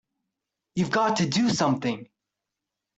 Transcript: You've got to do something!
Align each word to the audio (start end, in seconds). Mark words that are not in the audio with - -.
You've 0.75 0.89
got 0.89 1.17
to 1.17 1.27
do 1.29 1.51
something! 1.51 2.09